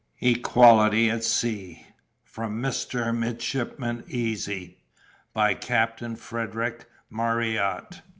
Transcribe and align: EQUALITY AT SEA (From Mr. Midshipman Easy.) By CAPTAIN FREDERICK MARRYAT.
EQUALITY 0.21 1.11
AT 1.11 1.23
SEA 1.23 1.85
(From 2.23 2.59
Mr. 2.59 3.15
Midshipman 3.15 4.03
Easy.) 4.07 4.79
By 5.31 5.53
CAPTAIN 5.53 6.15
FREDERICK 6.15 6.87
MARRYAT. 7.11 8.01